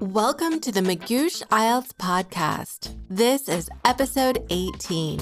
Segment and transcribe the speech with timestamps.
[0.00, 2.96] Welcome to the Magoosh IELTS podcast.
[3.10, 5.20] This is episode 18.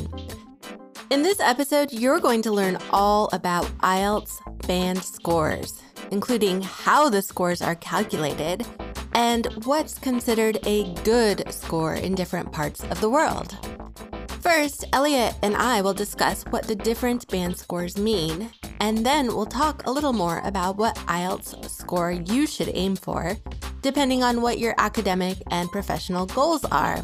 [1.10, 5.82] In this episode, you're going to learn all about IELTS band scores,
[6.12, 8.64] including how the scores are calculated
[9.14, 13.58] and what's considered a good score in different parts of the world.
[14.40, 18.50] First, Elliot and I will discuss what the different band scores mean,
[18.80, 23.38] and then we'll talk a little more about what IELTS score you should aim for,
[23.82, 27.02] depending on what your academic and professional goals are.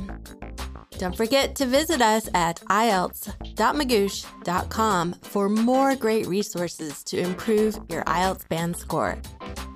[0.98, 8.48] Don't forget to visit us at IELTS.magoosh.com for more great resources to improve your IELTS
[8.48, 9.18] band score.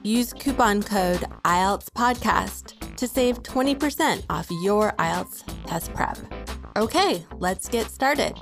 [0.02, 6.16] Use coupon code IELTS Podcast to save 20% off your IELTS test prep.
[6.76, 8.34] Okay, let's get started.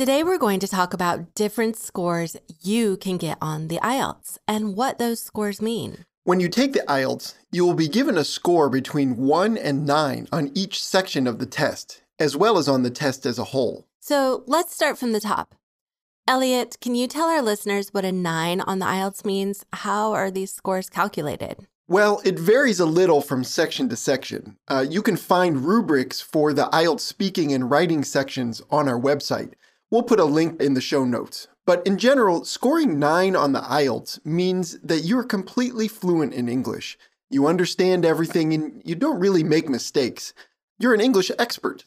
[0.00, 4.74] Today, we're going to talk about different scores you can get on the IELTS and
[4.74, 6.06] what those scores mean.
[6.24, 10.28] When you take the IELTS, you will be given a score between 1 and 9
[10.32, 13.86] on each section of the test, as well as on the test as a whole.
[14.00, 15.54] So let's start from the top.
[16.26, 19.66] Elliot, can you tell our listeners what a 9 on the IELTS means?
[19.74, 21.66] How are these scores calculated?
[21.88, 24.56] Well, it varies a little from section to section.
[24.66, 29.52] Uh, you can find rubrics for the IELTS speaking and writing sections on our website.
[29.90, 31.48] We'll put a link in the show notes.
[31.66, 36.96] But in general, scoring 9 on the IELTS means that you're completely fluent in English.
[37.28, 40.32] You understand everything and you don't really make mistakes.
[40.78, 41.84] You're an English expert.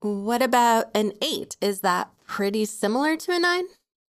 [0.00, 1.56] What about an 8?
[1.60, 3.64] Is that pretty similar to a 9?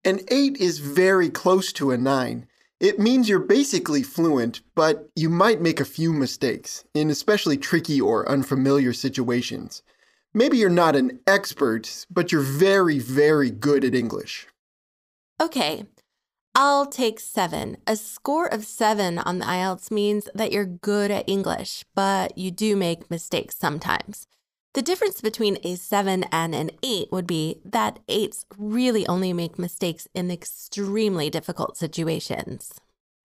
[0.05, 2.47] An 8 is very close to a 9.
[2.81, 8.01] It means you're basically fluent, but you might make a few mistakes, in especially tricky
[8.01, 9.83] or unfamiliar situations.
[10.37, 14.49] Maybe you're not an expert, but you're very, very good at English.
[15.41, 15.85] Okay,
[16.57, 17.77] I'll take seven.
[17.87, 22.51] A score of seven on the IELTS means that you're good at English, but you
[22.51, 24.27] do make mistakes sometimes.
[24.75, 29.57] The difference between a seven and an eight would be that eights really only make
[29.57, 32.73] mistakes in extremely difficult situations.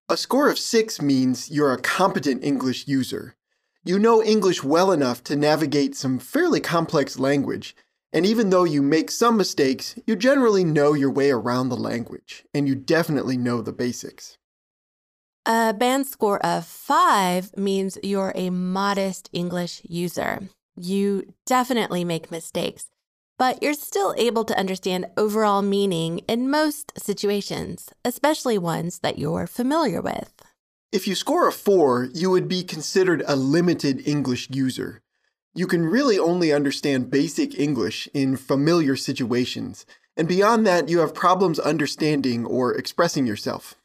[0.09, 3.35] A score of six means you're a competent English user.
[3.85, 7.78] You know English well enough to navigate some fairly complex language,
[8.12, 12.44] and even though you make some mistakes, you generally know your way around the language,
[12.53, 14.38] and you definitely know the basics.
[15.45, 20.41] A band score of five means you're a modest English user.
[20.75, 22.88] You definitely make mistakes,
[23.38, 29.47] but you're still able to understand overall meaning in most situations, especially ones that you're
[29.47, 30.38] familiar with.
[30.91, 35.03] If you score a 4, you would be considered a limited English user.
[35.53, 39.85] You can really only understand basic English in familiar situations,
[40.17, 43.75] and beyond that, you have problems understanding or expressing yourself.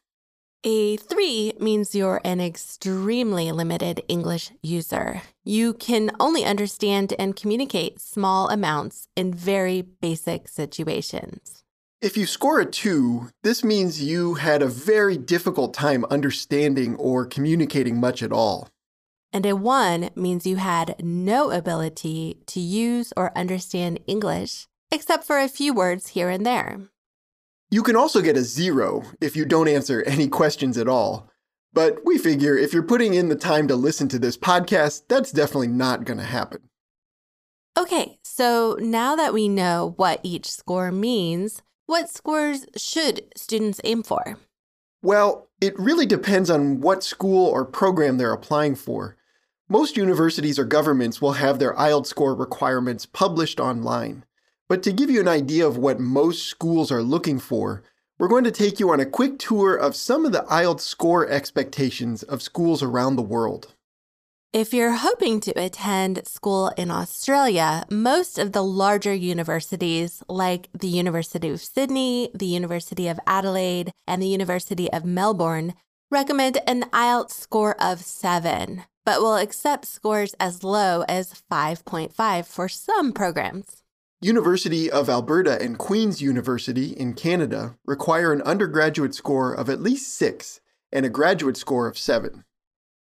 [0.64, 5.20] A three means you're an extremely limited English user.
[5.44, 11.63] You can only understand and communicate small amounts in very basic situations.
[12.02, 17.24] If you score a two, this means you had a very difficult time understanding or
[17.24, 18.68] communicating much at all.
[19.32, 25.38] And a one means you had no ability to use or understand English, except for
[25.38, 26.80] a few words here and there.
[27.70, 31.30] You can also get a zero if you don't answer any questions at all.
[31.72, 35.32] But we figure if you're putting in the time to listen to this podcast, that's
[35.32, 36.68] definitely not going to happen.
[37.76, 44.02] Okay, so now that we know what each score means, what scores should students aim
[44.02, 44.38] for?
[45.02, 49.16] Well, it really depends on what school or program they're applying for.
[49.68, 54.24] Most universities or governments will have their IELTS score requirements published online.
[54.68, 57.82] But to give you an idea of what most schools are looking for,
[58.18, 61.28] we're going to take you on a quick tour of some of the IELTS score
[61.28, 63.73] expectations of schools around the world.
[64.54, 70.86] If you're hoping to attend school in Australia, most of the larger universities, like the
[70.86, 75.74] University of Sydney, the University of Adelaide, and the University of Melbourne,
[76.08, 82.68] recommend an IELTS score of 7, but will accept scores as low as 5.5 for
[82.68, 83.82] some programs.
[84.20, 90.14] University of Alberta and Queen's University in Canada require an undergraduate score of at least
[90.14, 90.60] 6
[90.92, 92.44] and a graduate score of 7.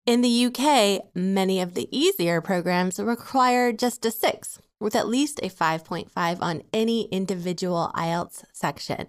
[0.06, 5.40] In the UK, many of the easier programs require just a 6, with at least
[5.42, 9.08] a 5.5 on any individual IELTS section.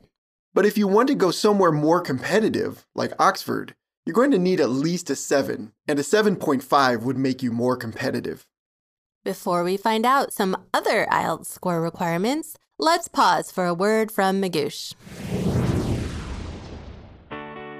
[0.52, 3.74] But if you want to go somewhere more competitive, like Oxford,
[4.06, 7.76] you're going to need at least a 7, and a 7.5 would make you more
[7.76, 8.46] competitive.
[9.24, 14.40] Before we find out some other IELTS score requirements, let's pause for a word from
[14.40, 14.94] Magoosh.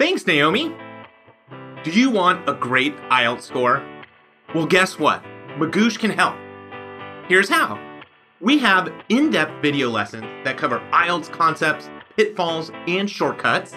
[0.00, 0.74] Thanks, Naomi.
[1.84, 3.86] Do you want a great IELTS score?
[4.54, 5.22] Well, guess what?
[5.58, 6.34] Magoosh can help.
[7.28, 7.78] Here's how.
[8.40, 13.74] We have in depth video lessons that cover IELTS concepts, pitfalls, and shortcuts,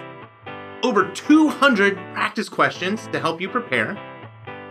[0.83, 3.99] over 200 practice questions to help you prepare,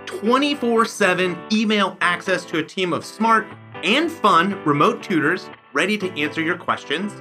[0.07, 3.47] 24 7 email access to a team of smart
[3.85, 7.13] and fun remote tutors ready to answer your questions.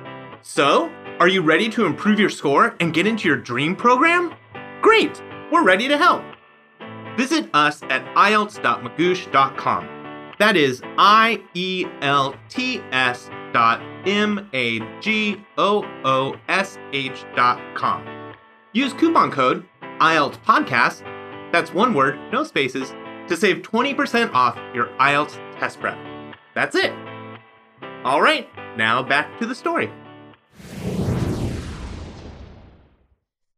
[0.44, 0.89] So,
[1.19, 4.33] are you ready to improve your score and get into your dream program?
[4.81, 5.21] Great!
[5.51, 6.24] We're ready to help.
[7.18, 9.89] Visit us at IELTS.magoosh.com.
[10.38, 17.25] That is I E L T S dot M A G O O S H
[17.36, 18.06] dot com.
[18.74, 19.65] Use coupon code
[20.01, 21.03] IELTS Podcast,
[21.53, 22.94] that's one word, no spaces,
[23.30, 25.98] to save 20% off your IELTS test prep.
[26.53, 26.91] That's it.
[28.03, 29.89] All right, now back to the story.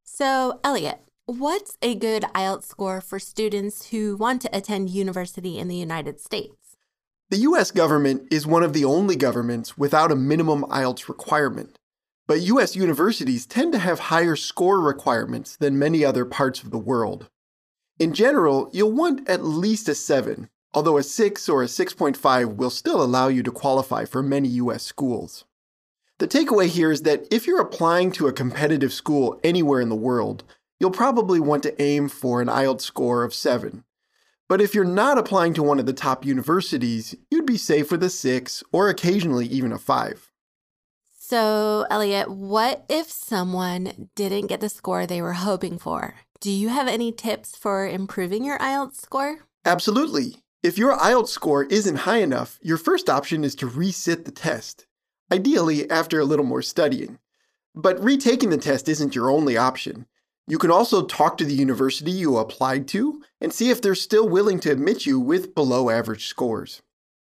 [0.03, 5.67] So, Elliot, what's a good IELTS score for students who want to attend university in
[5.67, 6.77] the United States?
[7.29, 11.77] The US government is one of the only governments without a minimum IELTS requirement.
[12.27, 16.77] But US universities tend to have higher score requirements than many other parts of the
[16.77, 17.27] world.
[17.99, 22.69] In general, you'll want at least a 7, although a 6 or a 6.5 will
[22.69, 25.43] still allow you to qualify for many US schools.
[26.19, 29.95] The takeaway here is that if you're applying to a competitive school anywhere in the
[29.95, 30.45] world,
[30.79, 33.83] you'll probably want to aim for an IELTS score of 7.
[34.49, 38.01] But if you're not applying to one of the top universities, you'd be safe with
[38.03, 40.31] a 6 or occasionally even a 5.
[41.19, 46.15] So, Elliot, what if someone didn't get the score they were hoping for?
[46.39, 49.39] Do you have any tips for improving your IELTS score?
[49.65, 50.43] Absolutely.
[50.63, 54.85] If your IELTS score isn't high enough, your first option is to resit the test
[55.31, 57.19] ideally after a little more studying.
[57.75, 60.07] But retaking the test isn't your only option.
[60.49, 64.29] You can also talk to the university you applied to and see if they're still
[64.29, 66.81] willing to admit you with below average scores.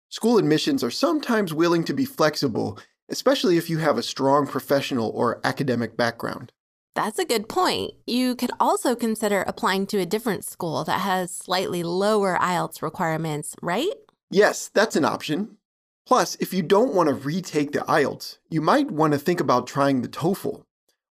[0.08, 2.80] School admissions are sometimes willing to be flexible,
[3.10, 6.54] especially if you have a strong professional or academic background.
[6.96, 7.92] That's a good point.
[8.08, 13.54] You could also consider applying to a different school that has slightly lower IELTS requirements,
[13.62, 13.94] right?
[14.32, 15.58] Yes, that's an option.
[16.08, 19.68] Plus, if you don't want to retake the IELTS, you might want to think about
[19.68, 20.64] trying the TOEFL.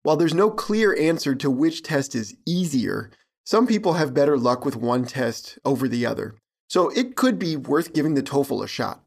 [0.06, 3.11] While there's no clear answer to which test is easier,
[3.43, 6.37] some people have better luck with one test over the other.
[6.69, 9.03] So it could be worth giving the TOEFL a shot.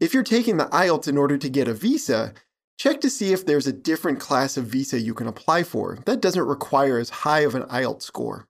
[0.00, 2.32] If you're taking the IELTS in order to get a visa,
[2.78, 6.22] check to see if there's a different class of visa you can apply for that
[6.22, 8.46] doesn't require as high of an IELTS score.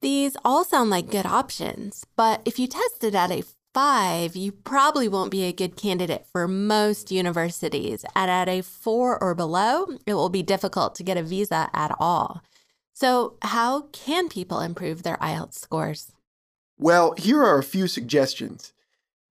[0.00, 3.42] These all sound like good options, but if you tested at a
[3.74, 8.04] five, you probably won't be a good candidate for most universities.
[8.14, 11.94] And at a four or below, it will be difficult to get a visa at
[11.98, 12.42] all.
[12.92, 16.12] So, how can people improve their IELTS scores?
[16.78, 18.72] Well, here are a few suggestions.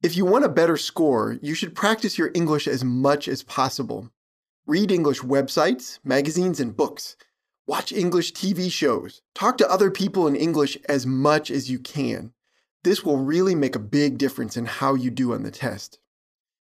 [0.02, 4.10] If you want a better score, you should practice your English as much as possible.
[4.66, 7.16] Read English websites, magazines, and books.
[7.68, 9.22] Watch English TV shows.
[9.36, 12.34] Talk to other people in English as much as you can.
[12.84, 16.00] This will really make a big difference in how you do on the test.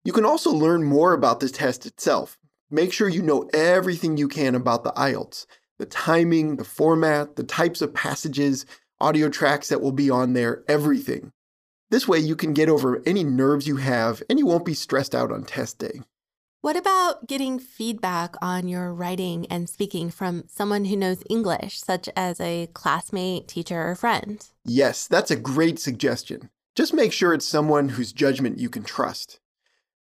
[0.05, 2.39] You can also learn more about the test itself.
[2.71, 5.47] Make sure you know everything you can about the IELTS
[5.79, 8.65] the timing, the format, the types of passages,
[9.01, 11.33] audio tracks that will be on there, everything.
[11.91, 15.13] This way, you can get over any nerves you have and you won't be stressed
[15.13, 16.03] out on test day.
[16.63, 22.09] What about getting feedback on your writing and speaking from someone who knows English, such
[22.15, 24.49] as a classmate, teacher, or friend?
[24.65, 26.51] Yes, that's a great suggestion.
[26.77, 29.41] Just make sure it's someone whose judgment you can trust.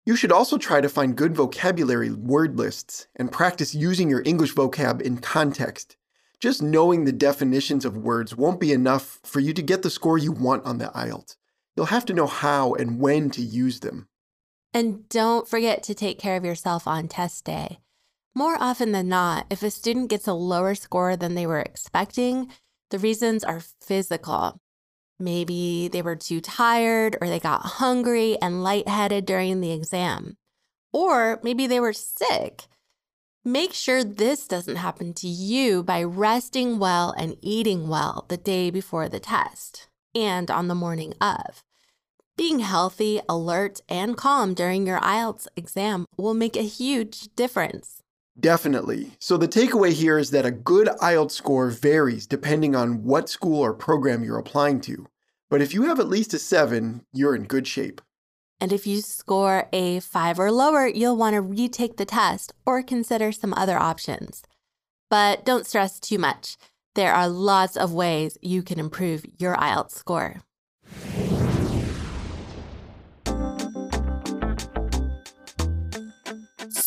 [0.05, 4.53] You should also try to find good vocabulary word lists and practice using your English
[4.53, 5.97] vocab in context.
[6.39, 10.19] Just knowing the definitions of words won't be enough for you to get the score
[10.19, 11.35] you want on the IELTS.
[11.75, 14.07] You'll have to know how and when to use them.
[14.73, 17.79] And don't forget to take care of yourself on test day.
[18.35, 22.49] More often than not, if a student gets a lower score than they were expecting,
[22.89, 24.57] the reasons are physical.
[25.19, 30.37] Maybe they were too tired, or they got hungry and lightheaded during the exam.
[30.91, 32.63] Or maybe they were sick.
[33.45, 38.71] Make sure this doesn't happen to you by resting well and eating well the day
[38.71, 41.63] before the test and on the morning of.
[42.35, 48.01] Being healthy, alert, and calm during your IELTS exam will make a huge difference.
[48.39, 49.11] Definitely.
[49.19, 53.61] So, the takeaway here is that a good IELTS score varies depending on what school
[53.61, 55.05] or program you're applying to.
[55.51, 58.01] But if you have at least a 7, you're in good shape.
[58.59, 62.81] And if you score a 5 or lower, you'll want to retake the test or
[62.81, 64.41] consider some other options.
[65.07, 66.57] But don't stress too much.
[66.95, 70.41] There are lots of ways you can improve your IELTS score.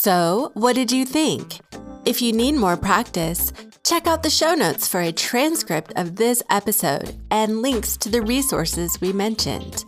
[0.06, 1.58] So, what did you think?
[2.04, 3.52] If you need more practice,
[3.84, 8.22] check out the show notes for a transcript of this episode and links to the
[8.22, 9.84] resources we mentioned.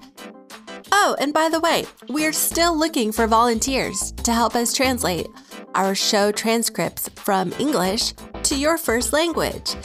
[0.91, 5.29] Oh, and by the way, we're still looking for volunteers to help us translate
[5.77, 9.77] our show transcripts from English to your first language.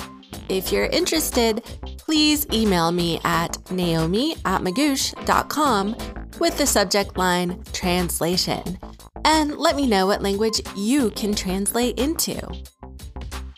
[0.50, 1.64] If you're interested,
[2.00, 5.96] please email me at naomi at magoosh.com
[6.40, 8.80] with the subject line translation
[9.26, 12.40] and let me know what language you can translate into.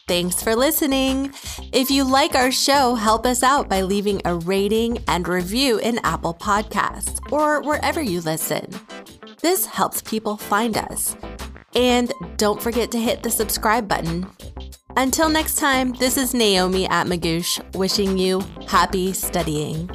[0.08, 1.34] Thanks for listening.
[1.74, 6.00] If you like our show, help us out by leaving a rating and review in
[6.04, 8.68] Apple Podcasts or wherever you listen.
[9.42, 11.16] This helps people find us.
[11.76, 14.28] And don't forget to hit the subscribe button.
[14.96, 19.90] Until next time, this is Naomi at Magoosh wishing you happy studying.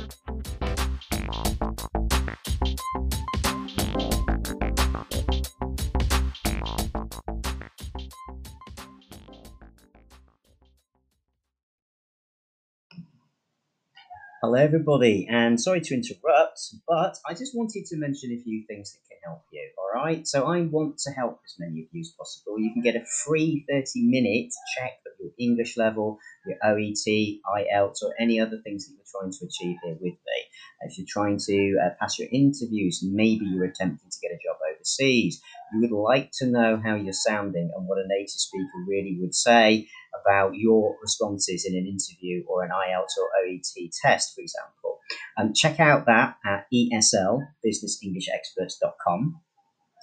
[14.43, 18.91] Hello, everybody, and sorry to interrupt, but I just wanted to mention a few things
[18.91, 19.69] that can help you.
[19.77, 22.59] All right, so I want to help as many of you as possible.
[22.59, 28.03] You can get a free 30 minute check of your English level, your OET, IELTS,
[28.03, 30.39] or any other things that you're trying to achieve here with me.
[30.87, 34.57] If you're trying to uh, pass your interviews, maybe you're attempting to get a job
[34.81, 35.41] overseas,
[35.73, 39.35] you would like to know how you're sounding and what a native speaker really would
[39.35, 39.89] say
[40.21, 44.99] about your responses in an interview or an IELTS or OET test, for example.
[45.37, 49.41] Um, check out that at ESL, businessenglishexperts.com.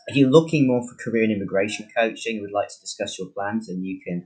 [0.08, 3.28] If you're looking more for career and immigration coaching and would like to discuss your
[3.30, 4.26] plans, then you can